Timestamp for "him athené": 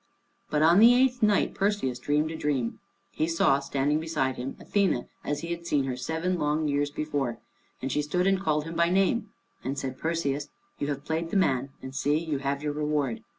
4.35-5.07